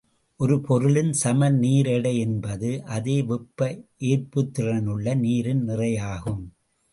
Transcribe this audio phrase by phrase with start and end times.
[0.39, 3.59] ஒரு பொருளின் சமநீர் எடை என்பது அதே வெப்ப
[3.99, 6.43] ஏற்புத்திறனுள்ள நீரின் நிறையாகும்.